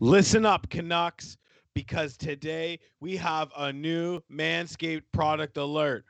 Listen 0.00 0.44
up, 0.44 0.68
Canucks, 0.68 1.38
because 1.72 2.18
today 2.18 2.78
we 3.00 3.16
have 3.16 3.50
a 3.56 3.72
new 3.72 4.20
Manscaped 4.30 5.04
product 5.12 5.56
alert. 5.56 6.04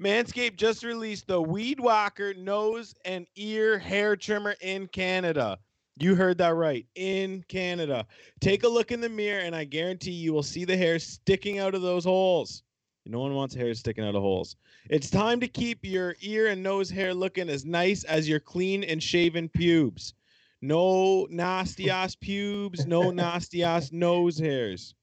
Manscaped 0.00 0.56
just 0.56 0.84
released 0.84 1.26
the 1.26 1.42
Weed 1.42 1.80
Whacker 1.80 2.32
nose 2.34 2.94
and 3.04 3.26
ear 3.34 3.76
hair 3.76 4.14
trimmer 4.14 4.54
in 4.60 4.86
Canada. 4.86 5.58
You 5.98 6.14
heard 6.14 6.38
that 6.38 6.54
right. 6.54 6.86
In 6.94 7.44
Canada. 7.48 8.06
Take 8.40 8.62
a 8.62 8.68
look 8.68 8.92
in 8.92 9.00
the 9.00 9.08
mirror, 9.08 9.40
and 9.40 9.54
I 9.56 9.64
guarantee 9.64 10.12
you 10.12 10.32
will 10.32 10.44
see 10.44 10.64
the 10.64 10.76
hair 10.76 11.00
sticking 11.00 11.58
out 11.58 11.74
of 11.74 11.82
those 11.82 12.04
holes. 12.04 12.62
No 13.04 13.18
one 13.18 13.34
wants 13.34 13.54
hair 13.54 13.74
sticking 13.74 14.04
out 14.04 14.14
of 14.14 14.22
holes. 14.22 14.54
It's 14.88 15.10
time 15.10 15.40
to 15.40 15.48
keep 15.48 15.84
your 15.84 16.14
ear 16.20 16.46
and 16.46 16.62
nose 16.62 16.88
hair 16.88 17.12
looking 17.12 17.48
as 17.48 17.64
nice 17.64 18.04
as 18.04 18.28
your 18.28 18.38
clean 18.38 18.84
and 18.84 19.02
shaven 19.02 19.48
pubes. 19.48 20.14
No 20.62 21.26
nasty 21.30 21.88
ass 21.88 22.14
pubes, 22.14 22.86
no 22.86 23.10
nasty 23.10 23.62
ass 23.62 23.92
nose 23.92 24.38
hairs. 24.38 24.94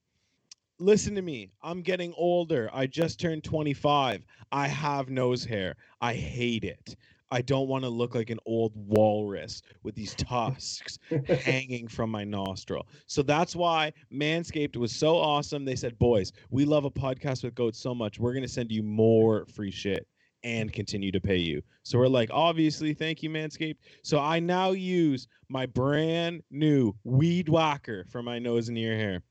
Listen 0.80 1.16
to 1.16 1.24
me. 1.24 1.50
I'm 1.64 1.82
getting 1.82 2.14
older. 2.16 2.70
I 2.72 2.86
just 2.86 3.20
turned 3.20 3.44
25. 3.44 4.24
I 4.52 4.68
have 4.68 5.10
nose 5.10 5.44
hair. 5.44 5.76
I 6.00 6.14
hate 6.14 6.64
it. 6.64 6.96
I 7.32 7.42
don't 7.42 7.68
want 7.68 7.84
to 7.84 7.90
look 7.90 8.14
like 8.14 8.30
an 8.30 8.40
old 8.46 8.72
walrus 8.76 9.62
with 9.84 9.96
these 9.96 10.14
tusks 10.16 11.00
hanging 11.42 11.88
from 11.88 12.12
my 12.12 12.24
nostril. 12.24 12.88
So 13.08 13.24
that's 13.24 13.56
why 13.56 13.92
Manscaped 14.14 14.78
was 14.78 14.92
so 14.94 15.18
awesome. 15.18 15.66
They 15.66 15.76
said, 15.76 15.98
Boys, 15.98 16.32
we 16.52 16.66
love 16.66 16.86
a 16.86 16.92
podcast 16.92 17.44
with 17.44 17.56
goats 17.56 17.80
so 17.80 17.96
much. 17.96 18.20
We're 18.20 18.34
going 18.34 18.44
to 18.44 18.48
send 18.48 18.72
you 18.72 18.84
more 18.84 19.46
free 19.48 19.72
shit 19.72 20.08
and 20.44 20.72
continue 20.72 21.12
to 21.12 21.20
pay 21.20 21.38
you. 21.38 21.62
So 21.84 21.98
we're 21.98 22.08
like, 22.08 22.30
Obviously, 22.32 22.94
thank 22.94 23.23
you, 23.23 23.30
Manscaped. 23.30 23.78
So 24.04 24.20
I 24.20 24.40
now 24.40 24.72
use 24.72 25.28
my 25.50 25.66
brand 25.66 26.44
new 26.52 26.94
Weed 27.04 27.50
Whacker 27.50 28.05
for 28.09 28.22
my 28.22 28.40
nose 28.40 28.70
and 28.70 28.78
ear 28.78 28.95
hair. 28.95 29.23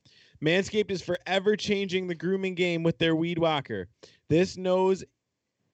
Manscaped 0.44 0.90
is 0.90 1.02
forever 1.02 1.56
changing 1.56 2.06
the 2.06 2.14
grooming 2.14 2.54
game 2.54 2.82
with 2.82 2.98
their 2.98 3.16
Weed 3.16 3.38
Whacker. 3.38 3.88
This 4.28 4.56
nose 4.56 5.04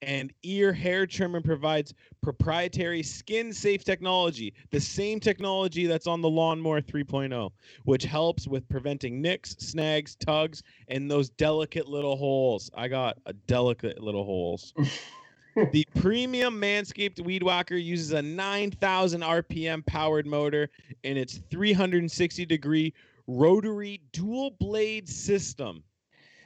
and 0.01 0.33
ear 0.43 0.73
hair 0.73 1.05
trimmer 1.05 1.41
provides 1.41 1.93
proprietary 2.21 3.03
skin 3.03 3.53
safe 3.53 3.83
technology, 3.83 4.53
the 4.71 4.79
same 4.79 5.19
technology 5.19 5.85
that's 5.85 6.07
on 6.07 6.21
the 6.21 6.29
Lawnmower 6.29 6.81
3.0, 6.81 7.49
which 7.85 8.03
helps 8.03 8.47
with 8.47 8.67
preventing 8.69 9.21
nicks, 9.21 9.55
snags, 9.59 10.15
tugs, 10.15 10.61
and 10.89 11.09
those 11.09 11.29
delicate 11.29 11.87
little 11.87 12.15
holes. 12.15 12.69
I 12.73 12.87
got 12.87 13.17
a 13.25 13.33
delicate 13.33 14.01
little 14.01 14.25
holes. 14.25 14.73
the 15.71 15.85
premium 15.95 16.59
Manscaped 16.59 17.19
Weed 17.23 17.43
Whacker 17.43 17.75
uses 17.75 18.11
a 18.11 18.21
9,000 18.21 19.21
RPM 19.21 19.85
powered 19.85 20.25
motor 20.25 20.69
in 21.03 21.17
its 21.17 21.39
360 21.49 22.45
degree 22.45 22.93
rotary 23.27 24.01
dual 24.11 24.51
blade 24.59 25.07
system. 25.07 25.83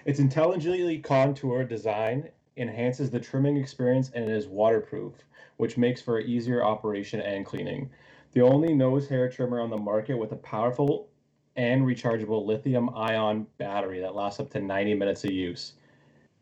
Its 0.05 0.19
intelligently 0.19 1.00
contoured 1.00 1.69
design 1.69 2.30
enhances 2.58 3.09
the 3.09 3.19
trimming 3.19 3.58
experience 3.58 4.11
and 4.13 4.25
it 4.25 4.35
is 4.35 4.47
waterproof, 4.47 5.13
which 5.58 5.78
makes 5.78 6.02
for 6.02 6.19
easier 6.19 6.63
operation 6.63 7.22
and 7.22 7.45
cleaning. 7.45 7.89
The 8.33 8.41
only 8.41 8.73
nose 8.73 9.08
hair 9.08 9.30
trimmer 9.30 9.61
on 9.61 9.69
the 9.69 9.78
market 9.78 10.17
with 10.17 10.33
a 10.33 10.38
powerful 10.38 11.09
and 11.55 11.83
rechargeable 11.83 12.45
lithium 12.45 12.89
ion 12.95 13.47
battery 13.58 14.00
that 14.02 14.16
lasts 14.16 14.39
up 14.39 14.50
to 14.52 14.59
90 14.59 14.94
minutes 14.95 15.23
of 15.23 15.31
use. 15.31 15.73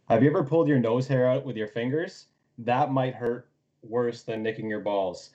Have 0.10 0.24
you 0.24 0.30
ever 0.30 0.44
pulled 0.44 0.68
your 0.68 0.80
nose 0.80 1.08
hair 1.08 1.28
out 1.28 1.46
with 1.46 1.56
your 1.56 1.68
fingers? 1.68 2.28
That 2.58 2.92
might 2.92 3.16
hurt 3.16 3.50
worse 3.84 4.24
than 4.24 4.44
nicking 4.44 4.70
your 4.70 4.80
balls. 4.80 5.32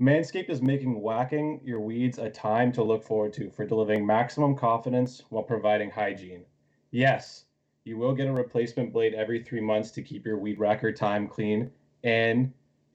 Manscaped 0.00 0.50
is 0.50 0.60
making 0.60 1.00
whacking 1.00 1.60
your 1.64 1.80
weeds 1.80 2.18
a 2.18 2.28
time 2.28 2.72
to 2.72 2.82
look 2.82 3.04
forward 3.04 3.32
to 3.34 3.50
for 3.50 3.64
delivering 3.64 4.04
maximum 4.04 4.56
confidence 4.56 5.22
while 5.28 5.44
providing 5.44 5.90
hygiene. 5.90 6.44
Yes, 6.90 7.44
you 7.84 7.96
will 7.96 8.14
get 8.14 8.26
a 8.26 8.32
replacement 8.32 8.92
blade 8.92 9.14
every 9.14 9.42
three 9.42 9.60
months 9.60 9.90
to 9.92 10.02
keep 10.02 10.26
your 10.26 10.38
weed 10.38 10.58
whacker 10.58 10.90
time 10.90 11.28
clean 11.28 11.70
and 12.02 12.52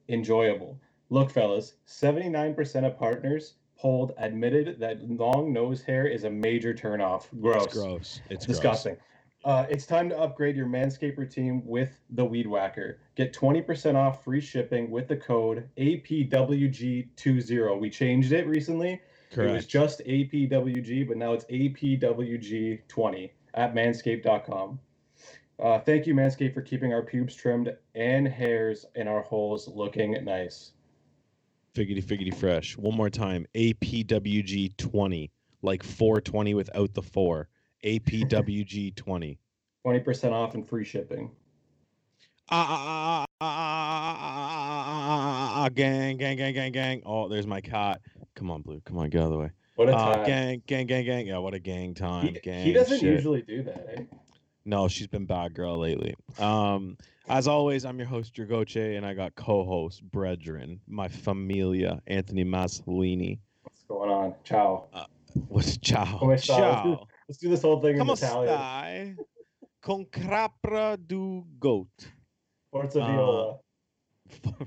enjoyable. 0.08 0.78
Look, 1.08 1.30
fellas, 1.30 1.74
79% 1.86 2.86
of 2.86 2.98
partners 2.98 3.54
polled 3.76 4.12
admitted 4.18 4.78
that 4.78 5.08
long 5.08 5.52
nose 5.52 5.82
hair 5.82 6.06
is 6.06 6.24
a 6.24 6.30
major 6.30 6.74
turnoff. 6.74 7.26
Gross. 7.40 7.64
It's 7.64 7.74
gross. 7.74 8.20
It's 8.28 8.46
disgusting. 8.46 8.96
Uh, 9.42 9.64
it's 9.70 9.86
time 9.86 10.10
to 10.10 10.18
upgrade 10.18 10.54
your 10.54 10.66
Manscaped 10.66 11.16
routine 11.16 11.62
with 11.64 11.98
the 12.10 12.22
Weed 12.24 12.46
Whacker. 12.46 12.98
Get 13.14 13.32
20% 13.32 13.94
off 13.94 14.22
free 14.22 14.40
shipping 14.40 14.90
with 14.90 15.08
the 15.08 15.16
code 15.16 15.66
APWG20. 15.78 17.80
We 17.80 17.88
changed 17.88 18.32
it 18.32 18.46
recently. 18.46 19.00
Correct. 19.32 19.50
It 19.50 19.54
was 19.54 19.66
just 19.66 20.04
APWG, 20.04 21.08
but 21.08 21.16
now 21.16 21.32
it's 21.32 21.46
APWG20 21.46 23.30
at 23.54 23.74
manscaped.com. 23.74 24.78
Uh, 25.58 25.78
thank 25.80 26.06
you, 26.06 26.14
Manscaped, 26.14 26.54
for 26.54 26.62
keeping 26.62 26.92
our 26.92 27.02
pubes 27.02 27.34
trimmed 27.34 27.74
and 27.94 28.28
hairs 28.28 28.84
in 28.94 29.08
our 29.08 29.22
holes 29.22 29.68
looking 29.68 30.22
nice. 30.24 30.72
Figgity, 31.74 32.02
figgity, 32.02 32.34
fresh. 32.34 32.76
One 32.76 32.96
more 32.96 33.10
time 33.10 33.46
APWG20, 33.54 35.30
like 35.62 35.82
420 35.82 36.54
without 36.54 36.94
the 36.94 37.02
four 37.02 37.48
APWG20. 37.84 39.38
20% 39.86 40.32
off 40.32 40.54
and 40.54 40.68
free 40.68 40.84
shipping. 40.84 41.30
Ah, 42.52 43.24
ah, 43.40 43.40
ah, 43.40 45.64
ah, 45.64 45.68
gang, 45.68 46.16
gang, 46.16 46.36
gang, 46.36 46.52
gang, 46.52 46.72
gang. 46.72 47.02
Oh, 47.06 47.28
there's 47.28 47.46
my 47.46 47.60
cot. 47.60 48.00
Come 48.34 48.50
on, 48.50 48.62
Blue. 48.62 48.82
Come 48.84 48.98
on, 48.98 49.08
get 49.08 49.20
out 49.20 49.26
of 49.26 49.30
the 49.30 49.38
way. 49.38 49.50
What 49.76 49.88
a 49.88 49.92
time. 49.92 50.20
Uh, 50.20 50.24
gang, 50.24 50.62
gang, 50.66 50.86
gang, 50.86 51.04
gang. 51.04 51.26
Yeah, 51.26 51.38
what 51.38 51.54
a 51.54 51.60
gang 51.60 51.94
time. 51.94 52.34
He, 52.34 52.40
gang 52.40 52.66
he 52.66 52.72
doesn't 52.72 53.00
shit. 53.00 53.14
usually 53.14 53.42
do 53.42 53.62
that, 53.62 53.88
eh? 53.96 54.02
No, 54.64 54.88
she's 54.88 55.06
been 55.06 55.26
bad 55.26 55.54
girl 55.54 55.78
lately. 55.78 56.14
Um, 56.38 56.98
as 57.28 57.48
always, 57.48 57.84
I'm 57.84 57.98
your 57.98 58.08
host, 58.08 58.34
Dragoche, 58.34 58.96
and 58.96 59.06
I 59.06 59.14
got 59.14 59.34
co-host, 59.36 60.02
Brethren, 60.02 60.80
my 60.86 61.08
familia, 61.08 62.02
Anthony 62.06 62.44
Masolini. 62.44 63.38
What's 63.62 63.82
going 63.84 64.10
on? 64.10 64.34
Ciao. 64.44 64.88
Uh, 64.92 65.04
what's 65.48 65.78
ciao? 65.78 66.36
Ciao. 66.36 67.06
Let's 67.30 67.38
do 67.38 67.48
this 67.48 67.62
whole 67.62 67.80
thing 67.80 67.92
in 67.92 67.98
Come 67.98 68.10
Italian. 68.10 68.58
stai? 68.58 69.16
Con 69.82 70.04
crapra 70.06 70.96
du 71.06 71.44
goat. 71.60 71.86
Forza 72.72 73.00
Uh, 73.00 73.06
Viola. 73.06 73.58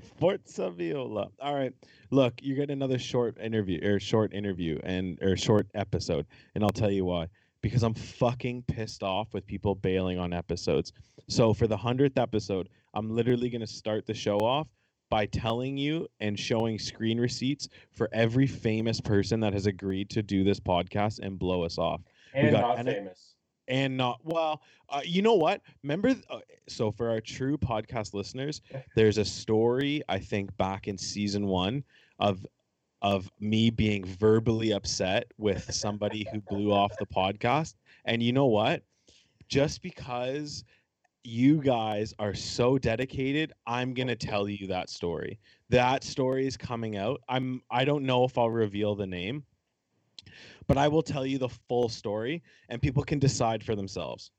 Forza 0.18 0.70
Viola. 0.70 1.28
All 1.40 1.54
right. 1.54 1.74
Look, 2.10 2.32
you're 2.40 2.56
getting 2.56 2.72
another 2.72 2.98
short 2.98 3.36
interview 3.38 3.86
or 3.86 4.00
short 4.00 4.32
interview 4.32 4.78
and 4.82 5.18
or 5.20 5.36
short 5.36 5.66
episode, 5.74 6.24
and 6.54 6.64
I'll 6.64 6.70
tell 6.70 6.90
you 6.90 7.04
why. 7.04 7.28
Because 7.60 7.82
I'm 7.82 7.92
fucking 7.92 8.62
pissed 8.62 9.02
off 9.02 9.34
with 9.34 9.46
people 9.46 9.74
bailing 9.74 10.18
on 10.18 10.32
episodes. 10.32 10.94
So 11.28 11.52
for 11.52 11.66
the 11.66 11.76
hundredth 11.76 12.16
episode, 12.16 12.70
I'm 12.94 13.10
literally 13.10 13.50
gonna 13.50 13.66
start 13.66 14.06
the 14.06 14.14
show 14.14 14.38
off 14.38 14.68
by 15.10 15.26
telling 15.26 15.76
you 15.76 16.08
and 16.20 16.40
showing 16.40 16.78
screen 16.78 17.20
receipts 17.20 17.68
for 17.92 18.08
every 18.14 18.46
famous 18.46 19.02
person 19.02 19.38
that 19.40 19.52
has 19.52 19.66
agreed 19.66 20.08
to 20.10 20.22
do 20.22 20.44
this 20.44 20.58
podcast 20.58 21.18
and 21.18 21.38
blow 21.38 21.62
us 21.62 21.76
off 21.76 22.00
and 22.42 22.50
got 22.52 22.60
not 22.60 22.78
N- 22.78 22.86
famous. 22.86 23.34
and 23.68 23.96
not 23.96 24.20
well 24.24 24.62
uh, 24.90 25.00
you 25.04 25.22
know 25.22 25.34
what? 25.34 25.62
Remember 25.82 26.12
th- 26.12 26.24
uh, 26.30 26.40
so 26.68 26.90
for 26.90 27.10
our 27.10 27.20
true 27.20 27.56
podcast 27.56 28.14
listeners 28.14 28.60
there's 28.94 29.18
a 29.18 29.24
story 29.24 30.02
i 30.08 30.18
think 30.18 30.54
back 30.56 30.86
in 30.88 30.96
season 30.98 31.46
one 31.46 31.84
of 32.18 32.46
of 33.02 33.30
me 33.40 33.70
being 33.70 34.04
verbally 34.04 34.72
upset 34.72 35.30
with 35.36 35.72
somebody 35.74 36.26
who 36.32 36.40
blew 36.40 36.72
off 36.72 36.96
the 36.98 37.06
podcast. 37.06 37.74
And 38.06 38.22
you 38.22 38.32
know 38.32 38.46
what? 38.46 38.82
Just 39.48 39.82
because 39.82 40.64
you 41.22 41.60
guys 41.60 42.14
are 42.18 42.34
so 42.34 42.78
dedicated 42.78 43.52
i'm 43.66 43.94
going 43.94 44.06
to 44.08 44.16
tell 44.16 44.48
you 44.48 44.66
that 44.68 44.88
story. 44.90 45.38
That 45.70 46.04
story 46.04 46.46
is 46.46 46.56
coming 46.56 46.96
out. 46.96 47.20
I'm 47.28 47.62
i 47.70 47.84
don't 47.84 48.04
know 48.04 48.24
if 48.24 48.36
i'll 48.38 48.50
reveal 48.50 48.94
the 48.94 49.06
name 49.06 49.44
but 50.66 50.78
i 50.78 50.88
will 50.88 51.02
tell 51.02 51.26
you 51.26 51.38
the 51.38 51.48
full 51.48 51.88
story 51.88 52.42
and 52.68 52.80
people 52.80 53.02
can 53.02 53.18
decide 53.18 53.62
for 53.62 53.74
themselves. 53.74 54.30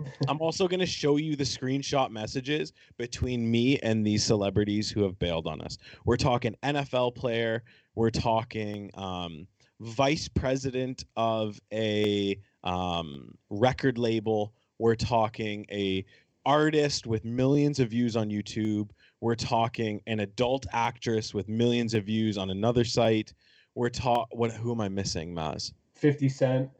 I'm 0.28 0.40
also 0.40 0.66
going 0.66 0.80
to 0.80 0.86
show 0.86 1.18
you 1.18 1.36
the 1.36 1.44
screenshot 1.44 2.10
messages 2.10 2.72
between 2.98 3.48
me 3.48 3.78
and 3.78 4.04
these 4.04 4.24
celebrities 4.24 4.90
who 4.90 5.02
have 5.02 5.16
bailed 5.20 5.46
on 5.46 5.60
us. 5.60 5.78
We're 6.04 6.16
talking 6.16 6.56
nfl 6.64 7.14
player 7.14 7.62
we're 7.94 8.10
talking 8.10 8.90
um, 8.94 9.46
vice 9.80 10.28
president 10.28 11.04
of 11.16 11.60
a 11.72 12.38
um, 12.62 13.34
record 13.50 13.98
label 13.98 14.52
we're 14.78 14.94
talking 14.94 15.66
a 15.70 16.04
artist 16.46 17.06
with 17.06 17.24
millions 17.24 17.80
of 17.80 17.88
views 17.88 18.16
on 18.16 18.28
youtube 18.28 18.90
we're 19.20 19.34
talking 19.34 20.00
an 20.06 20.20
adult 20.20 20.66
actress 20.72 21.32
with 21.32 21.48
millions 21.48 21.94
of 21.94 22.04
views 22.04 22.36
on 22.36 22.50
another 22.50 22.84
site 22.84 23.32
we're 23.74 23.88
taught 23.88 24.28
what 24.32 24.52
who 24.52 24.72
am 24.72 24.80
i 24.80 24.88
missing 24.88 25.34
maz 25.34 25.72
50 25.94 26.28
Cent. 26.28 26.70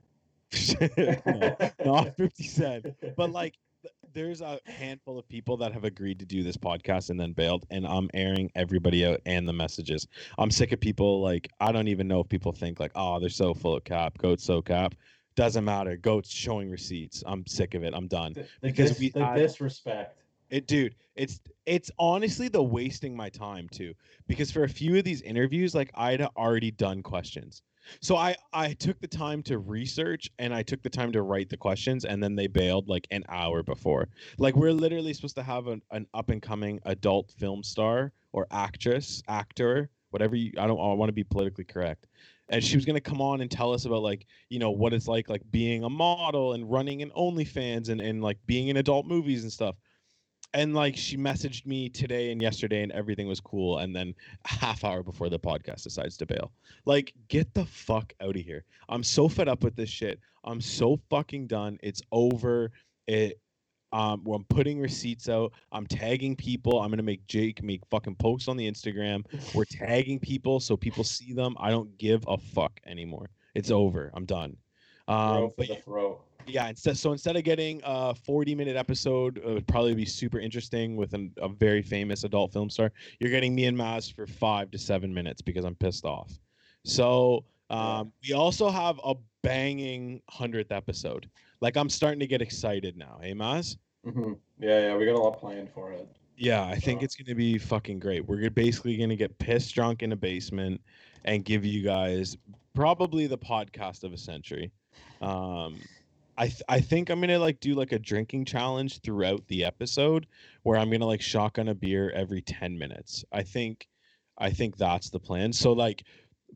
no, 1.36 1.56
not 1.84 2.16
50 2.16 2.44
cent 2.44 2.86
but 3.16 3.30
like 3.32 3.54
there's 4.14 4.40
a 4.40 4.60
handful 4.66 5.18
of 5.18 5.28
people 5.28 5.56
that 5.58 5.72
have 5.72 5.84
agreed 5.84 6.20
to 6.20 6.24
do 6.24 6.42
this 6.42 6.56
podcast 6.56 7.10
and 7.10 7.18
then 7.20 7.32
bailed, 7.32 7.66
and 7.70 7.86
I'm 7.86 8.08
airing 8.14 8.50
everybody 8.54 9.04
out 9.04 9.20
and 9.26 9.46
the 9.46 9.52
messages. 9.52 10.06
I'm 10.38 10.50
sick 10.50 10.72
of 10.72 10.80
people 10.80 11.20
like 11.20 11.50
I 11.60 11.72
don't 11.72 11.88
even 11.88 12.08
know 12.08 12.20
if 12.20 12.28
people 12.28 12.52
think 12.52 12.80
like, 12.80 12.92
oh, 12.94 13.18
they're 13.18 13.28
so 13.28 13.52
full 13.52 13.76
of 13.76 13.84
cap, 13.84 14.16
goats 14.18 14.44
so 14.44 14.62
cap. 14.62 14.94
Doesn't 15.36 15.64
matter. 15.64 15.96
Goats 15.96 16.30
showing 16.30 16.70
receipts. 16.70 17.24
I'm 17.26 17.44
sick 17.46 17.74
of 17.74 17.82
it. 17.82 17.92
I'm 17.92 18.06
done. 18.06 18.34
The, 18.34 18.42
the 18.42 18.48
Because 18.62 18.90
dis- 18.90 19.00
we 19.00 19.10
the 19.10 19.26
disrespect. 19.34 20.20
It, 20.50 20.66
dude, 20.66 20.94
it's 21.16 21.40
it's 21.66 21.90
honestly 21.98 22.48
the 22.48 22.62
wasting 22.62 23.16
my 23.16 23.28
time 23.28 23.68
too. 23.70 23.94
Because 24.26 24.50
for 24.50 24.64
a 24.64 24.68
few 24.68 24.96
of 24.96 25.04
these 25.04 25.22
interviews, 25.22 25.74
like 25.74 25.90
I'd 25.94 26.22
already 26.36 26.70
done 26.70 27.02
questions. 27.02 27.62
So 28.00 28.16
I 28.16 28.34
I 28.52 28.72
took 28.74 29.00
the 29.00 29.08
time 29.08 29.42
to 29.44 29.58
research 29.58 30.30
and 30.38 30.54
I 30.54 30.62
took 30.62 30.82
the 30.82 30.90
time 30.90 31.12
to 31.12 31.22
write 31.22 31.48
the 31.50 31.56
questions, 31.56 32.04
and 32.04 32.22
then 32.22 32.34
they 32.34 32.46
bailed 32.46 32.88
like 32.88 33.06
an 33.10 33.24
hour 33.28 33.62
before. 33.62 34.08
Like 34.38 34.56
we're 34.56 34.72
literally 34.72 35.12
supposed 35.12 35.36
to 35.36 35.42
have 35.42 35.66
an, 35.66 35.82
an 35.90 36.06
up 36.14 36.30
and 36.30 36.42
coming 36.42 36.80
adult 36.84 37.32
film 37.32 37.62
star 37.62 38.12
or 38.32 38.46
actress, 38.50 39.22
actor, 39.28 39.90
whatever 40.10 40.36
you. 40.36 40.52
I 40.58 40.66
don't. 40.66 40.78
I 40.78 40.94
want 40.94 41.08
to 41.08 41.14
be 41.14 41.24
politically 41.24 41.64
correct. 41.64 42.06
And 42.50 42.62
she 42.62 42.76
was 42.76 42.84
gonna 42.84 43.00
come 43.00 43.22
on 43.22 43.40
and 43.40 43.50
tell 43.50 43.72
us 43.72 43.86
about 43.86 44.02
like 44.02 44.26
you 44.50 44.58
know 44.58 44.70
what 44.70 44.92
it's 44.92 45.08
like 45.08 45.28
like 45.28 45.42
being 45.50 45.84
a 45.84 45.90
model 45.90 46.52
and 46.52 46.70
running 46.70 47.02
an 47.02 47.10
OnlyFans 47.16 47.88
and 47.88 48.00
and 48.00 48.22
like 48.22 48.38
being 48.46 48.68
in 48.68 48.76
adult 48.76 49.06
movies 49.06 49.42
and 49.42 49.52
stuff 49.52 49.76
and 50.54 50.72
like 50.72 50.96
she 50.96 51.16
messaged 51.16 51.66
me 51.66 51.88
today 51.88 52.30
and 52.30 52.40
yesterday 52.40 52.82
and 52.82 52.92
everything 52.92 53.26
was 53.26 53.40
cool 53.40 53.78
and 53.78 53.94
then 53.94 54.14
half 54.46 54.84
hour 54.84 55.02
before 55.02 55.28
the 55.28 55.38
podcast 55.38 55.82
decides 55.82 56.16
to 56.16 56.26
bail. 56.26 56.52
Like 56.86 57.12
get 57.28 57.52
the 57.54 57.66
fuck 57.66 58.14
out 58.20 58.36
of 58.36 58.42
here. 58.42 58.64
I'm 58.88 59.02
so 59.02 59.28
fed 59.28 59.48
up 59.48 59.64
with 59.64 59.74
this 59.74 59.90
shit. 59.90 60.20
I'm 60.44 60.60
so 60.60 60.98
fucking 61.10 61.48
done. 61.48 61.78
It's 61.82 62.00
over. 62.12 62.70
It 63.06 63.40
um 63.92 64.24
i'm 64.32 64.44
putting 64.44 64.80
receipts 64.80 65.28
out. 65.28 65.52
I'm 65.72 65.86
tagging 65.86 66.36
people. 66.36 66.80
I'm 66.80 66.90
gonna 66.90 67.02
make 67.02 67.26
jake 67.26 67.62
make 67.62 67.84
fucking 67.90 68.14
posts 68.16 68.48
on 68.48 68.56
the 68.56 68.70
instagram. 68.70 69.24
We're 69.54 69.64
tagging 69.64 70.20
people 70.20 70.60
so 70.60 70.76
people 70.76 71.02
see 71.02 71.32
them. 71.32 71.56
I 71.58 71.70
don't 71.70 71.98
give 71.98 72.24
a 72.28 72.38
fuck 72.38 72.80
anymore. 72.86 73.30
It's 73.54 73.72
over. 73.72 74.12
I'm 74.14 74.24
done. 74.24 74.56
Um 75.08 75.36
Throw 75.36 75.48
for 75.50 75.54
but. 75.56 75.68
Yeah 76.46 76.68
instead 76.68 76.96
so 76.96 77.12
instead 77.12 77.36
of 77.36 77.44
getting 77.44 77.80
a 77.84 78.14
40 78.14 78.54
minute 78.54 78.76
episode 78.76 79.38
it 79.38 79.46
would 79.46 79.66
probably 79.66 79.94
be 79.94 80.04
super 80.04 80.38
interesting 80.38 80.96
with 80.96 81.14
an, 81.14 81.32
a 81.38 81.48
very 81.48 81.82
famous 81.82 82.24
adult 82.24 82.52
film 82.52 82.68
star. 82.70 82.92
You're 83.20 83.30
getting 83.30 83.54
me 83.54 83.64
and 83.66 83.76
maz 83.76 84.12
for 84.12 84.26
five 84.26 84.70
to 84.72 84.78
seven 84.78 85.12
minutes 85.12 85.40
because 85.42 85.64
i'm 85.64 85.74
pissed 85.76 86.04
off. 86.04 86.38
So 86.84 87.44
um, 87.70 88.12
we 88.22 88.34
also 88.34 88.68
have 88.70 89.00
a 89.04 89.14
banging 89.42 90.20
100th 90.32 90.70
episode. 90.70 91.28
Like 91.60 91.76
i'm 91.76 91.88
starting 91.88 92.20
to 92.20 92.26
get 92.26 92.42
excited 92.42 92.96
now. 92.96 93.18
Hey 93.22 93.32
maz? 93.34 93.76
Hmm 94.04 94.34
Yeah, 94.58 94.88
yeah, 94.88 94.96
we 94.96 95.06
got 95.06 95.14
a 95.14 95.18
lot 95.18 95.38
planned 95.40 95.70
for 95.70 95.92
it. 95.92 96.06
yeah 96.36 96.64
i 96.64 96.74
think 96.74 97.00
Uh, 97.00 97.04
it's 97.04 97.14
going 97.16 97.26
to 97.26 97.34
be 97.34 97.58
fucking 97.58 97.98
great. 97.98 98.26
We're 98.26 98.50
basically 98.50 98.96
going 98.96 99.10
to 99.10 99.16
get 99.16 99.36
pissed 99.38 99.74
drunk 99.74 100.02
in 100.02 100.12
a 100.12 100.16
basement 100.16 100.80
and 101.24 101.44
give 101.44 101.64
you 101.64 101.82
guys 101.82 102.36
probably 102.74 103.26
the 103.26 103.38
podcast 103.38 104.04
of 104.04 104.12
a 104.12 104.18
century. 104.18 104.70
Um 105.22 105.80
I, 106.36 106.46
th- 106.48 106.62
I 106.68 106.80
think 106.80 107.10
I'm 107.10 107.20
gonna 107.20 107.38
like 107.38 107.60
do 107.60 107.74
like 107.74 107.92
a 107.92 107.98
drinking 107.98 108.44
challenge 108.46 109.00
throughout 109.00 109.46
the 109.48 109.64
episode 109.64 110.26
where 110.62 110.78
I'm 110.78 110.90
gonna 110.90 111.06
like 111.06 111.22
shotgun 111.22 111.68
a 111.68 111.74
beer 111.74 112.10
every 112.10 112.42
10 112.42 112.76
minutes. 112.78 113.24
I 113.32 113.42
think 113.42 113.86
I 114.38 114.50
think 114.50 114.76
that's 114.76 115.10
the 115.10 115.20
plan. 115.20 115.52
So 115.52 115.72
like 115.72 116.02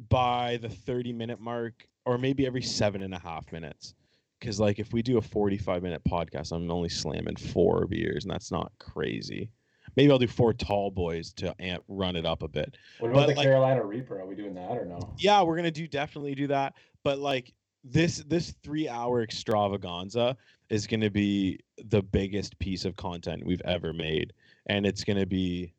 by 0.08 0.58
the 0.62 0.68
30 0.68 1.12
minute 1.12 1.40
mark, 1.40 1.86
or 2.06 2.18
maybe 2.18 2.46
every 2.46 2.62
seven 2.62 3.02
and 3.02 3.14
a 3.14 3.18
half 3.18 3.50
minutes. 3.52 3.94
Cause 4.40 4.60
like 4.60 4.78
if 4.78 4.92
we 4.92 5.02
do 5.02 5.18
a 5.18 5.22
45 5.22 5.82
minute 5.82 6.02
podcast, 6.08 6.52
I'm 6.52 6.70
only 6.70 6.88
slamming 6.88 7.36
four 7.36 7.86
beers, 7.86 8.24
and 8.24 8.32
that's 8.32 8.52
not 8.52 8.70
crazy. 8.78 9.50
Maybe 9.96 10.12
I'll 10.12 10.18
do 10.18 10.28
four 10.28 10.52
tall 10.52 10.90
boys 10.92 11.32
to 11.34 11.54
amp 11.60 11.82
run 11.88 12.14
it 12.14 12.24
up 12.24 12.42
a 12.42 12.48
bit. 12.48 12.76
What 13.00 13.10
about 13.10 13.20
But, 13.22 13.26
the 13.30 13.34
like- 13.36 13.44
Carolina 13.46 13.84
Reaper? 13.84 14.20
Are 14.20 14.26
we 14.26 14.36
doing 14.36 14.54
that 14.54 14.70
or 14.72 14.84
no? 14.84 14.98
yeah 15.18 15.42
we're 15.42 15.56
gonna 15.56 15.70
do 15.72 15.86
definitely 15.88 16.34
do 16.34 16.46
that 16.48 16.74
but 17.04 17.18
like 17.18 17.52
this 17.90 18.18
this 18.26 18.54
three 18.62 18.88
hour 18.88 19.22
extravaganza 19.22 20.36
is 20.70 20.86
gonna 20.86 21.10
be 21.10 21.58
the 21.86 22.02
biggest 22.02 22.58
piece 22.58 22.84
of 22.84 22.96
content 22.96 23.44
we've 23.46 23.62
ever 23.64 23.92
made. 23.92 24.32
And 24.66 24.86
it's 24.86 25.04
gonna 25.04 25.26
be 25.26 25.72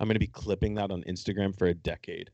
i'm 0.00 0.08
gonna 0.08 0.18
be 0.18 0.26
clipping 0.26 0.74
that 0.74 0.90
on 0.90 1.02
instagram 1.04 1.56
for 1.56 1.66
a 1.66 1.74
decade. 1.74 2.30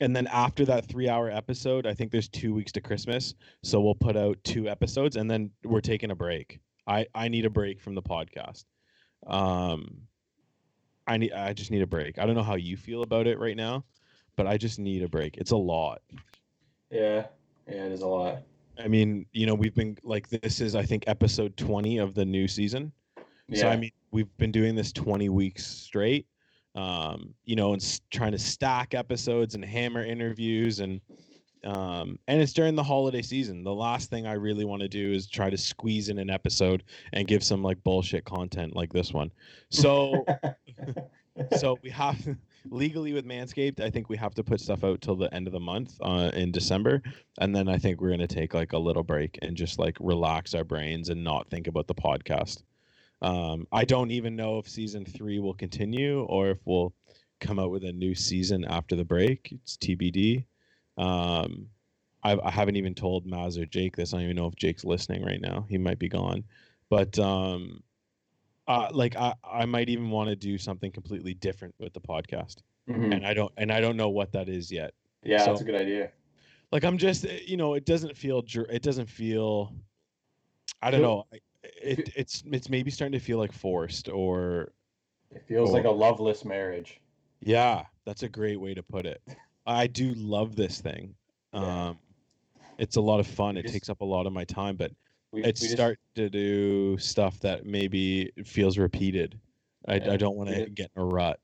And 0.00 0.14
then 0.14 0.28
after 0.28 0.64
that 0.66 0.86
three 0.86 1.08
hour 1.08 1.30
episode 1.30 1.86
i 1.86 1.94
think 1.94 2.10
there's 2.10 2.28
two 2.28 2.54
weeks 2.54 2.72
to 2.72 2.80
christmas. 2.80 3.34
So 3.62 3.80
we'll 3.80 3.94
put 3.94 4.16
out 4.16 4.38
two 4.44 4.68
episodes 4.68 5.16
and 5.16 5.30
then 5.30 5.50
we're 5.64 5.80
taking 5.80 6.10
a 6.10 6.16
break. 6.16 6.60
I 6.86 7.06
i 7.14 7.28
need 7.28 7.46
a 7.46 7.50
break 7.50 7.80
from 7.80 7.94
the 7.94 8.02
podcast. 8.02 8.64
Um 9.26 10.02
i 11.06 11.16
need 11.16 11.32
i 11.32 11.52
just 11.52 11.70
need 11.70 11.82
a 11.82 11.86
break. 11.86 12.18
I 12.18 12.26
don't 12.26 12.36
know 12.36 12.42
how 12.42 12.56
you 12.56 12.76
feel 12.76 13.02
about 13.02 13.26
it 13.26 13.38
right 13.38 13.56
now 13.56 13.84
but 14.38 14.46
I 14.46 14.56
just 14.56 14.78
need 14.78 15.02
a 15.02 15.08
break. 15.08 15.36
It's 15.36 15.50
a 15.50 15.56
lot. 15.56 16.00
Yeah, 16.90 17.26
yeah, 17.68 17.84
it 17.84 17.92
is 17.92 18.02
a 18.02 18.06
lot. 18.06 18.42
I 18.78 18.88
mean, 18.88 19.26
you 19.32 19.46
know, 19.46 19.54
we've 19.54 19.74
been 19.74 19.96
like 20.02 20.28
this 20.28 20.60
is 20.60 20.74
I 20.74 20.84
think 20.84 21.04
episode 21.06 21.56
20 21.56 21.98
of 21.98 22.14
the 22.14 22.24
new 22.24 22.46
season. 22.46 22.92
Yeah, 23.48 23.60
So 23.60 23.68
I 23.68 23.76
mean, 23.76 23.90
we've 24.12 24.34
been 24.36 24.52
doing 24.52 24.74
this 24.74 24.92
20 24.92 25.28
weeks 25.28 25.66
straight. 25.66 26.26
Um, 26.74 27.34
you 27.44 27.56
know, 27.56 27.72
and 27.72 27.82
s- 27.82 28.00
trying 28.10 28.32
to 28.32 28.38
stack 28.38 28.94
episodes 28.94 29.54
and 29.54 29.64
hammer 29.64 30.04
interviews 30.04 30.80
and 30.80 31.00
um 31.64 32.20
and 32.28 32.40
it's 32.40 32.52
during 32.52 32.76
the 32.76 32.82
holiday 32.84 33.20
season. 33.22 33.64
The 33.64 33.74
last 33.74 34.10
thing 34.10 34.26
I 34.28 34.34
really 34.34 34.64
want 34.64 34.80
to 34.82 34.88
do 34.88 35.12
is 35.12 35.28
try 35.28 35.50
to 35.50 35.58
squeeze 35.58 36.08
in 36.08 36.18
an 36.18 36.30
episode 36.30 36.84
and 37.12 37.26
give 37.26 37.42
some 37.42 37.64
like 37.64 37.82
bullshit 37.82 38.24
content 38.24 38.76
like 38.76 38.92
this 38.92 39.12
one. 39.12 39.32
So 39.70 40.24
so 41.56 41.78
we 41.82 41.90
have 41.90 42.16
legally 42.66 43.12
with 43.12 43.26
Manscaped, 43.26 43.80
I 43.80 43.90
think 43.90 44.08
we 44.08 44.16
have 44.16 44.34
to 44.34 44.44
put 44.44 44.60
stuff 44.60 44.84
out 44.84 45.00
till 45.00 45.16
the 45.16 45.32
end 45.34 45.46
of 45.46 45.52
the 45.52 45.60
month 45.60 45.94
uh, 46.00 46.30
in 46.34 46.52
December, 46.52 47.02
and 47.38 47.54
then 47.54 47.68
I 47.68 47.78
think 47.78 48.00
we're 48.00 48.10
gonna 48.10 48.26
take 48.26 48.54
like 48.54 48.72
a 48.72 48.78
little 48.78 49.02
break 49.02 49.38
and 49.42 49.56
just 49.56 49.78
like 49.78 49.96
relax 50.00 50.54
our 50.54 50.64
brains 50.64 51.08
and 51.08 51.22
not 51.22 51.48
think 51.50 51.66
about 51.66 51.86
the 51.86 51.94
podcast. 51.94 52.62
Um, 53.20 53.66
I 53.72 53.84
don't 53.84 54.10
even 54.10 54.36
know 54.36 54.58
if 54.58 54.68
season 54.68 55.04
three 55.04 55.38
will 55.38 55.54
continue 55.54 56.22
or 56.24 56.50
if 56.50 56.58
we'll 56.64 56.92
come 57.40 57.58
out 57.58 57.70
with 57.70 57.84
a 57.84 57.92
new 57.92 58.14
season 58.14 58.64
after 58.64 58.96
the 58.96 59.04
break. 59.04 59.52
It's 59.52 59.76
TBD. 59.76 60.44
Um, 60.96 61.68
I, 62.22 62.38
I 62.42 62.50
haven't 62.50 62.76
even 62.76 62.94
told 62.94 63.26
Maz 63.26 63.60
or 63.60 63.66
Jake 63.66 63.96
this. 63.96 64.12
I 64.12 64.18
don't 64.18 64.24
even 64.24 64.36
know 64.36 64.46
if 64.46 64.56
Jake's 64.56 64.84
listening 64.84 65.24
right 65.24 65.40
now. 65.40 65.66
He 65.68 65.78
might 65.78 65.98
be 65.98 66.08
gone, 66.08 66.44
but 66.90 67.18
um, 67.18 67.82
uh, 68.68 68.88
like 68.92 69.16
I, 69.16 69.34
I 69.42 69.64
might 69.64 69.88
even 69.88 70.10
want 70.10 70.28
to 70.30 70.36
do 70.36 70.56
something 70.58 70.92
completely 70.92 71.34
different 71.34 71.74
with 71.80 71.92
the 71.94 72.00
podcast, 72.00 72.58
Mhm. 72.88 73.14
and 73.16 73.26
I 73.26 73.34
don't 73.34 73.52
and 73.56 73.72
I 73.72 73.80
don't 73.80 73.96
know 73.96 74.10
what 74.10 74.30
that 74.32 74.48
is 74.48 74.70
yet. 74.70 74.94
Yeah, 75.24 75.44
that's 75.44 75.60
a 75.60 75.64
good 75.64 75.74
idea. 75.74 76.12
Like 76.70 76.84
I'm 76.84 76.98
just 76.98 77.24
eh, 77.26 77.40
you 77.46 77.56
know 77.56 77.74
it 77.74 77.84
doesn't 77.86 78.16
feel 78.16 78.44
it 78.70 78.82
doesn't 78.82 79.08
feel 79.08 79.74
I 80.82 80.90
don't 80.92 81.02
know 81.02 81.24
it 81.62 82.10
it's 82.14 82.42
it's 82.46 82.68
maybe 82.68 82.90
starting 82.90 83.18
to 83.18 83.24
feel 83.24 83.38
like 83.38 83.52
forced 83.52 84.08
or 84.08 84.72
It 85.30 85.42
feels 85.48 85.68
Cool. 85.70 85.76
like 85.76 85.84
a 85.86 85.90
loveless 85.90 86.44
marriage. 86.44 87.00
yeah 87.40 87.84
that's 88.04 88.22
a 88.22 88.28
great 88.28 88.60
way 88.60 88.74
to 88.74 88.82
put 88.82 89.06
it. 89.06 89.20
I 89.66 89.86
do 89.86 90.14
love 90.14 90.56
this 90.56 90.80
thing. 90.80 91.14
Yeah. 91.52 91.88
Um, 91.88 91.98
it's 92.78 92.96
a 92.96 93.00
lot 93.00 93.18
of 93.20 93.26
fun. 93.26 93.56
It 93.58 93.62
just- 93.62 93.74
takes 93.74 93.88
up 93.90 94.00
a 94.00 94.04
lot 94.04 94.26
of 94.26 94.32
my 94.32 94.44
time, 94.44 94.76
but 94.76 94.92
We, 95.32 95.40
it 95.42 95.46
we 95.46 95.52
just- 95.52 95.70
start 95.72 95.98
to 96.14 96.30
do 96.30 96.96
stuff 96.98 97.38
that 97.40 97.66
maybe 97.66 98.32
feels 98.44 98.78
repeated. 98.78 99.38
I, 99.86 99.96
Yeah, 99.96 100.12
I 100.12 100.16
don't 100.16 100.36
want 100.36 100.50
to 100.50 100.68
get 100.70 100.90
in 100.96 101.02
a 101.02 101.04
rut. 101.04 101.40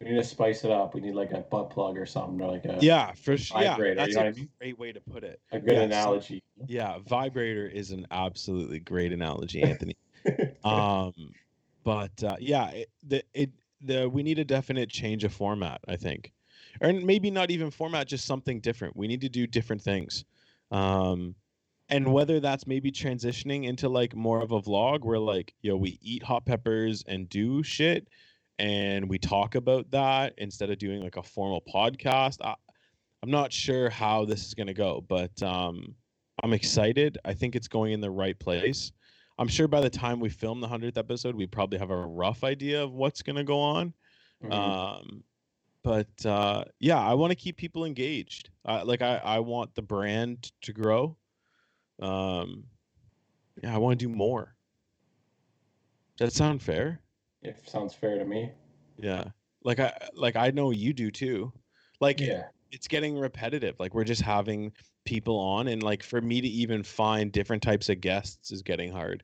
we 0.00 0.08
need 0.10 0.16
to 0.16 0.24
spice 0.24 0.64
it 0.64 0.70
up. 0.70 0.94
We 0.94 1.00
need 1.00 1.14
like 1.14 1.32
a 1.32 1.40
butt 1.40 1.70
plug 1.70 1.96
or 1.98 2.06
something, 2.06 2.40
or 2.40 2.50
like 2.52 2.64
a 2.64 2.78
Yeah, 2.80 3.12
for 3.12 3.36
sure. 3.36 3.60
Yeah, 3.60 3.70
vibrator, 3.72 3.90
you 3.90 3.96
that's 3.96 4.14
know 4.16 4.26
a 4.26 4.32
mean? 4.32 4.48
great 4.60 4.78
way 4.78 4.92
to 4.92 5.00
put 5.00 5.24
it. 5.24 5.40
a 5.52 5.58
good 5.58 5.72
yeah, 5.72 5.78
so- 5.80 5.84
analogy. 5.84 6.42
Yeah, 6.66 6.98
vibrator 7.06 7.66
is 7.66 7.90
an 7.90 8.06
absolutely 8.10 8.80
great 8.80 9.12
analogy, 9.12 9.62
Anthony. 9.70 9.96
um, 10.64 11.12
but 11.84 12.22
uh, 12.24 12.36
yeah, 12.40 12.70
it, 12.70 12.90
the 13.06 13.22
it 13.34 13.50
the 13.82 14.08
we 14.08 14.22
need 14.22 14.38
a 14.38 14.44
definite 14.44 14.88
change 14.88 15.22
of 15.24 15.32
format. 15.32 15.80
I 15.86 15.96
think, 15.96 16.32
or 16.80 16.92
maybe 16.92 17.30
not 17.30 17.50
even 17.50 17.70
format, 17.70 18.06
just 18.08 18.24
something 18.24 18.60
different. 18.60 18.96
We 18.96 19.06
need 19.06 19.20
to 19.20 19.28
do 19.28 19.46
different 19.46 19.82
things. 19.82 20.24
Um, 20.70 21.34
and 21.88 22.12
whether 22.12 22.40
that's 22.40 22.66
maybe 22.66 22.90
transitioning 22.90 23.64
into 23.64 23.88
like 23.88 24.14
more 24.14 24.42
of 24.42 24.52
a 24.52 24.60
vlog 24.60 25.04
where 25.04 25.18
like 25.18 25.54
you 25.62 25.70
know 25.70 25.76
we 25.76 25.98
eat 26.02 26.22
hot 26.22 26.44
peppers 26.44 27.04
and 27.06 27.28
do 27.28 27.62
shit 27.62 28.08
and 28.58 29.08
we 29.08 29.18
talk 29.18 29.54
about 29.54 29.90
that 29.90 30.34
instead 30.38 30.70
of 30.70 30.78
doing 30.78 31.02
like 31.02 31.16
a 31.16 31.22
formal 31.22 31.62
podcast 31.72 32.38
I, 32.42 32.54
i'm 33.22 33.30
not 33.30 33.52
sure 33.52 33.90
how 33.90 34.24
this 34.24 34.46
is 34.46 34.54
going 34.54 34.66
to 34.66 34.74
go 34.74 35.04
but 35.08 35.40
um 35.42 35.94
i'm 36.42 36.52
excited. 36.52 37.18
I 37.24 37.34
think 37.34 37.56
it's 37.56 37.68
going 37.68 37.92
in 37.92 38.00
the 38.00 38.10
right 38.10 38.38
place. 38.38 38.92
I'm 39.38 39.48
sure 39.48 39.68
by 39.68 39.82
the 39.82 39.90
time 39.90 40.18
we 40.18 40.30
film 40.30 40.60
the 40.60 40.68
100th 40.68 40.96
episode 40.96 41.34
we 41.34 41.46
probably 41.46 41.78
have 41.78 41.90
a 41.90 42.06
rough 42.06 42.42
idea 42.44 42.82
of 42.82 42.92
what's 42.92 43.22
going 43.22 43.36
to 43.36 43.44
go 43.44 43.60
on. 43.60 43.92
Mhm. 44.42 44.52
um 44.52 45.24
but 45.82 46.26
uh 46.26 46.64
yeah 46.80 46.98
i 46.98 47.14
want 47.14 47.30
to 47.30 47.36
keep 47.36 47.56
people 47.56 47.84
engaged. 47.84 48.50
Uh, 48.64 48.82
like 48.84 49.02
i 49.02 49.16
i 49.18 49.38
want 49.38 49.74
the 49.74 49.82
brand 49.82 50.50
to 50.62 50.72
grow 50.72 51.16
um 52.00 52.64
yeah 53.62 53.74
i 53.74 53.78
want 53.78 53.98
to 53.98 54.06
do 54.06 54.12
more 54.14 54.54
Does 56.16 56.28
that 56.32 56.36
sound 56.36 56.62
fair? 56.62 57.00
It 57.42 57.56
sounds 57.68 57.94
fair 57.94 58.18
to 58.18 58.24
me. 58.24 58.50
Yeah. 58.98 59.24
Like 59.62 59.78
I 59.80 59.92
like 60.14 60.34
I 60.36 60.50
know 60.50 60.70
you 60.72 60.92
do 60.92 61.10
too. 61.10 61.52
Like 62.00 62.18
Yeah. 62.20 62.44
it's 62.72 62.88
getting 62.88 63.16
repetitive. 63.18 63.78
Like 63.78 63.94
we're 63.94 64.04
just 64.04 64.22
having 64.22 64.72
people 65.04 65.38
on 65.38 65.68
and 65.68 65.82
like 65.82 66.02
for 66.02 66.20
me 66.20 66.40
to 66.40 66.48
even 66.48 66.82
find 66.82 67.30
different 67.30 67.62
types 67.62 67.88
of 67.88 68.00
guests 68.00 68.50
is 68.50 68.62
getting 68.62 68.90
hard. 68.90 69.22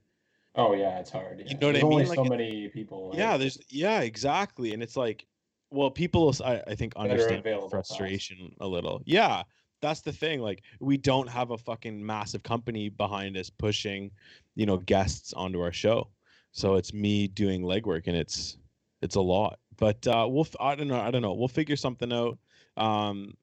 Oh 0.55 0.75
yeah, 0.75 1.01
it's 1.01 1.11
hard. 1.11 1.43
Yeah. 1.45 1.57
know 1.59 1.67
what 1.69 1.69
I 1.69 1.73
There's 1.73 1.85
only 1.85 1.97
mean? 2.05 2.15
so 2.15 2.23
Like, 2.23 2.27
it- 2.27 2.37
many 2.37 2.69
people. 2.69 3.09
like, 3.11 3.19
yeah, 3.19 3.37
there's 3.39 3.59
yeah, 3.69 4.01
exactly. 4.03 4.73
And 4.75 4.83
it's 4.83 4.97
like 4.97 5.27
well, 5.71 5.91
people 5.91 6.33
I, 6.45 6.61
I 6.69 6.75
think 6.75 6.95
understand 6.97 7.43
frustration 7.71 8.55
a 8.61 8.67
little. 8.69 9.03
Yeah. 9.07 9.43
That's 9.83 10.01
the 10.01 10.13
thing. 10.13 10.41
Like 10.41 10.63
we 10.81 10.97
don't 10.97 11.29
have 11.29 11.51
a 11.51 11.59
fucking 11.59 12.05
massive 12.05 12.43
company 12.43 12.89
behind 12.89 13.37
us 13.37 13.51
pushing, 13.51 14.13
you 14.55 14.65
know, 14.65 14.79
guests 14.79 15.33
onto 15.35 15.61
our 15.61 15.73
show. 15.73 16.09
So 16.53 16.77
it's 16.77 16.95
me 16.95 17.27
doing 17.29 17.63
legwork 17.63 18.07
and 18.07 18.17
it's 18.17 18.57
it's 19.03 19.17
a 19.17 19.21
lot. 19.21 19.59
But 19.77 20.07
uh 20.07 20.27
we'll 20.31 20.45
f- 20.45 20.57
I 20.61 20.77
don't 20.77 20.89
know, 20.89 21.01
I 21.01 21.11
don't 21.11 21.23
know. 21.23 21.35
We'll 21.35 21.49
figure 21.49 21.77
something 21.77 22.13
out. 22.13 22.39
Um 22.77 23.35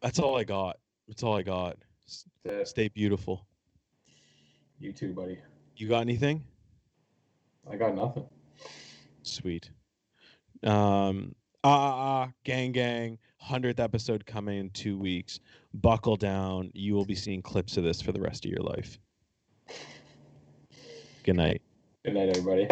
that's 0.00 0.20
all 0.20 0.38
I 0.38 0.44
got. 0.44 0.78
That's 1.08 1.22
all 1.24 1.36
I 1.36 1.42
got. 1.42 1.76
S-. 2.06 2.24
Stay 2.64 2.88
beautiful. 2.88 3.46
You 4.78 4.92
too, 4.92 5.12
buddy. 5.12 5.38
You 5.76 5.88
got 5.88 6.00
anything? 6.00 6.44
I 7.68 7.76
got 7.76 7.94
nothing. 7.96 8.26
Sweet. 9.22 9.70
Um, 10.62 11.34
ah, 11.64 11.70
ah, 11.70 12.22
ah, 12.22 12.32
gang, 12.44 12.72
gang. 12.72 13.18
Hundredth 13.38 13.80
episode 13.80 14.26
coming 14.26 14.58
in 14.58 14.70
two 14.70 14.98
weeks. 14.98 15.40
Buckle 15.74 16.16
down. 16.16 16.70
You 16.74 16.94
will 16.94 17.04
be 17.04 17.14
seeing 17.14 17.40
clips 17.40 17.76
of 17.76 17.84
this 17.84 18.00
for 18.00 18.12
the 18.12 18.20
rest 18.20 18.44
of 18.44 18.50
your 18.50 18.62
life. 18.62 18.98
Good 21.24 21.36
night. 21.36 21.62
Good 22.04 22.14
night, 22.14 22.36
everybody. 22.36 22.68